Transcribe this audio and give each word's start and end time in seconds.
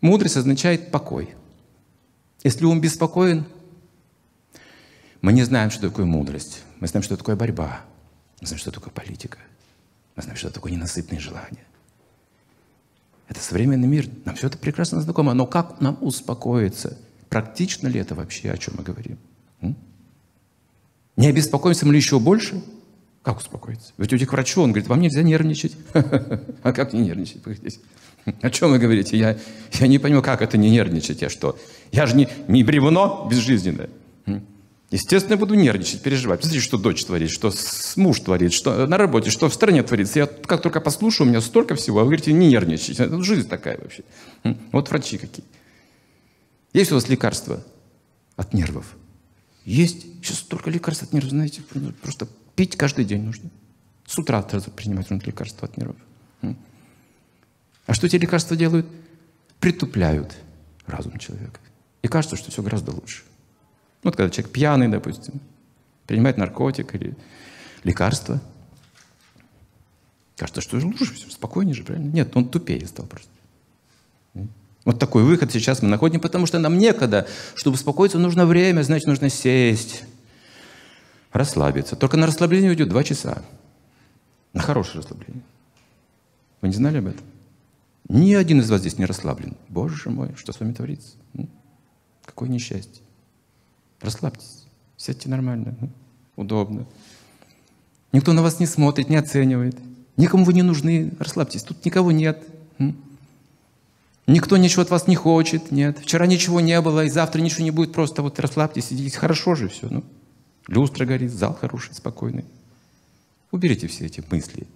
Мудрость 0.00 0.36
означает 0.36 0.90
покой. 0.90 1.34
Если 2.44 2.64
ум 2.64 2.80
беспокоен, 2.80 3.46
мы 5.20 5.32
не 5.32 5.42
знаем, 5.42 5.70
что 5.70 5.88
такое 5.88 6.06
мудрость. 6.06 6.62
Мы 6.80 6.86
знаем, 6.86 7.02
что 7.02 7.16
такое 7.16 7.36
борьба. 7.36 7.80
Мы 8.40 8.46
знаем, 8.46 8.60
что 8.60 8.70
такое 8.70 8.92
политика. 8.92 9.38
Мы 10.14 10.22
знаем, 10.22 10.36
что 10.36 10.50
такое 10.50 10.72
ненасытные 10.72 11.20
желания. 11.20 11.64
Это 13.28 13.40
современный 13.40 13.88
мир. 13.88 14.08
Нам 14.24 14.36
все 14.36 14.46
это 14.46 14.58
прекрасно 14.58 15.00
знакомо. 15.00 15.34
Но 15.34 15.46
как 15.46 15.80
нам 15.80 15.98
успокоиться? 16.00 16.98
Практично 17.28 17.88
ли 17.88 17.98
это 17.98 18.14
вообще, 18.14 18.50
о 18.50 18.58
чем 18.58 18.74
мы 18.78 18.84
говорим? 18.84 19.18
Не 21.16 21.28
обеспокоимся 21.28 21.86
мы 21.86 21.92
ли 21.92 21.98
еще 21.98 22.20
больше? 22.20 22.62
Как 23.26 23.38
успокоиться? 23.38 23.92
Ведь 23.98 24.12
идете 24.12 24.24
к 24.24 24.32
врачу, 24.32 24.62
он 24.62 24.70
говорит, 24.70 24.88
вам 24.88 25.00
нельзя 25.00 25.20
нервничать. 25.24 25.72
А 26.62 26.72
как 26.72 26.92
не 26.92 27.00
нервничать? 27.00 27.42
О 28.40 28.50
чем 28.50 28.70
вы 28.70 28.78
говорите? 28.78 29.18
Я, 29.18 29.36
я 29.72 29.88
не 29.88 29.98
понимаю, 29.98 30.22
как 30.22 30.42
это 30.42 30.56
не 30.56 30.70
нервничать? 30.70 31.22
Я 31.22 31.28
что? 31.28 31.58
Я 31.90 32.06
же 32.06 32.14
не, 32.14 32.28
не 32.46 32.62
бревно 32.62 33.26
безжизненное. 33.28 33.90
Естественно, 34.92 35.32
я 35.32 35.38
буду 35.38 35.54
нервничать, 35.54 36.02
переживать. 36.02 36.38
Посмотрите, 36.38 36.64
что 36.64 36.78
дочь 36.78 37.04
творит, 37.04 37.30
что 37.30 37.52
муж 37.96 38.20
творит, 38.20 38.52
что 38.52 38.86
на 38.86 38.96
работе, 38.96 39.30
что 39.30 39.48
в 39.48 39.54
стране 39.54 39.82
творится. 39.82 40.20
Я 40.20 40.26
как 40.26 40.62
только 40.62 40.80
послушаю, 40.80 41.26
у 41.26 41.30
меня 41.30 41.40
столько 41.40 41.74
всего. 41.74 41.98
А 41.98 42.02
вы 42.04 42.10
говорите, 42.10 42.32
не 42.32 42.46
нервничать. 42.46 43.00
Это 43.00 43.20
жизнь 43.24 43.48
такая 43.48 43.76
вообще. 43.76 44.04
Вот 44.70 44.88
врачи 44.88 45.18
какие. 45.18 45.44
Есть 46.72 46.92
у 46.92 46.94
вас 46.94 47.08
лекарства 47.08 47.64
от 48.36 48.54
нервов? 48.54 48.96
Есть. 49.64 50.06
Сейчас 50.22 50.38
столько 50.38 50.70
лекарств 50.70 51.02
от 51.02 51.12
нервов, 51.12 51.30
знаете, 51.30 51.62
просто 52.00 52.28
пить 52.56 52.76
каждый 52.76 53.04
день 53.04 53.22
нужно. 53.22 53.50
С 54.06 54.18
утра 54.18 54.42
сразу 54.42 54.70
принимать 54.70 55.10
нужно 55.10 55.26
лекарства 55.26 55.68
от 55.68 55.76
нервов. 55.76 55.96
А 57.86 57.94
что 57.94 58.06
эти 58.06 58.16
лекарства 58.16 58.56
делают? 58.56 58.86
Притупляют 59.60 60.36
разум 60.86 61.18
человека. 61.18 61.60
И 62.02 62.08
кажется, 62.08 62.36
что 62.36 62.50
все 62.50 62.62
гораздо 62.62 62.90
лучше. 62.92 63.22
Вот 64.02 64.16
когда 64.16 64.30
человек 64.30 64.52
пьяный, 64.52 64.88
допустим, 64.88 65.40
принимает 66.06 66.36
наркотик 66.36 66.94
или 66.94 67.16
лекарство, 67.84 68.40
кажется, 70.36 70.60
что 70.60 70.76
лучше 70.78 71.14
все, 71.14 71.30
спокойнее 71.30 71.74
же, 71.74 71.84
правильно? 71.84 72.10
Нет, 72.10 72.36
он 72.36 72.48
тупее 72.48 72.86
стал 72.86 73.06
просто. 73.06 73.30
Вот 74.84 75.00
такой 75.00 75.24
выход 75.24 75.50
сейчас 75.50 75.82
мы 75.82 75.88
находим, 75.88 76.20
потому 76.20 76.46
что 76.46 76.60
нам 76.60 76.78
некогда. 76.78 77.26
Чтобы 77.56 77.74
успокоиться, 77.74 78.18
нужно 78.18 78.46
время, 78.46 78.82
значит, 78.82 79.08
нужно 79.08 79.30
сесть, 79.30 80.04
расслабиться. 81.32 81.96
Только 81.96 82.16
на 82.16 82.26
расслабление 82.26 82.70
уйдет 82.70 82.88
два 82.88 83.04
часа. 83.04 83.42
На 84.52 84.62
хорошее 84.62 85.00
расслабление. 85.00 85.42
Вы 86.60 86.68
не 86.68 86.74
знали 86.74 86.98
об 86.98 87.06
этом? 87.06 87.24
Ни 88.08 88.34
один 88.34 88.60
из 88.60 88.70
вас 88.70 88.80
здесь 88.80 88.98
не 88.98 89.04
расслаблен. 89.04 89.56
Боже 89.68 90.10
мой, 90.10 90.34
что 90.36 90.52
с 90.52 90.60
вами 90.60 90.72
творится? 90.72 91.16
Какое 92.24 92.48
несчастье. 92.48 93.02
Расслабьтесь, 94.00 94.66
сядьте 94.96 95.28
нормально, 95.28 95.74
удобно. 96.36 96.86
Никто 98.12 98.32
на 98.32 98.42
вас 98.42 98.60
не 98.60 98.66
смотрит, 98.66 99.08
не 99.08 99.16
оценивает. 99.16 99.76
Никому 100.16 100.44
вы 100.44 100.52
не 100.52 100.62
нужны, 100.62 101.12
расслабьтесь, 101.18 101.62
тут 101.62 101.84
никого 101.84 102.12
нет. 102.12 102.42
Никто 104.26 104.56
ничего 104.56 104.82
от 104.82 104.90
вас 104.90 105.06
не 105.06 105.14
хочет, 105.14 105.70
нет. 105.70 105.98
Вчера 105.98 106.26
ничего 106.26 106.60
не 106.60 106.80
было, 106.80 107.04
и 107.04 107.10
завтра 107.10 107.40
ничего 107.40 107.64
не 107.64 107.70
будет, 107.70 107.92
просто 107.92 108.22
вот 108.22 108.38
расслабьтесь, 108.40 108.86
сидите. 108.86 109.16
Хорошо 109.16 109.54
же 109.54 109.68
все. 109.68 109.88
Ну, 109.88 110.04
люстра 110.66 111.04
горит, 111.04 111.32
зал 111.32 111.54
хороший, 111.54 111.94
спокойный. 111.94 112.44
Уберите 113.50 113.86
все 113.86 114.06
эти 114.06 114.22
мысли. 114.30 114.66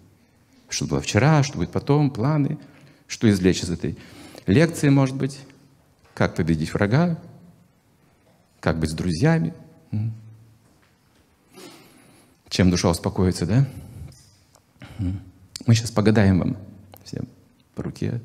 Что 0.68 0.86
было 0.86 1.00
вчера, 1.00 1.42
что 1.42 1.58
будет 1.58 1.72
потом, 1.72 2.10
планы, 2.10 2.58
что 3.06 3.28
извлечь 3.28 3.62
из 3.62 3.70
этой 3.70 3.98
лекции, 4.46 4.88
может 4.88 5.16
быть. 5.16 5.40
Как 6.14 6.34
победить 6.34 6.74
врага, 6.74 7.18
как 8.60 8.78
быть 8.78 8.90
с 8.90 8.94
друзьями? 8.94 9.54
Чем 12.48 12.70
душа 12.70 12.90
успокоится, 12.90 13.46
да? 13.46 13.68
Мы 14.98 15.74
сейчас 15.74 15.90
погадаем 15.90 16.40
вам 16.40 16.56
всем 17.04 17.26
по 17.74 17.82
руке 17.82 18.20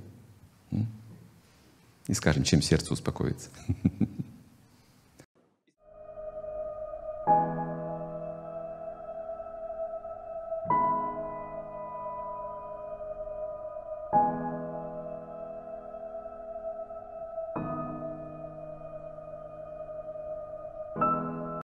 и 2.08 2.14
скажем, 2.14 2.44
чем 2.44 2.62
сердце 2.62 2.94
успокоится. 2.94 3.50